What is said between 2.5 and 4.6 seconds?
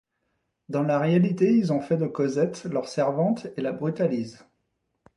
leur servante et la brutalisent.